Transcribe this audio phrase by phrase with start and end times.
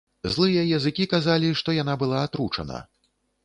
[0.35, 2.85] Злыя языкі казалі, што яна была атручана.